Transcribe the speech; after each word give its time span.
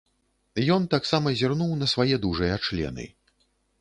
Ён 0.75 0.87
таксама 0.93 1.33
зірнуў 1.41 1.75
на 1.81 1.91
свае 1.93 2.09
дужыя 2.25 2.55
члены. 2.69 3.05